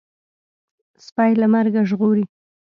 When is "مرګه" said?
1.53-1.81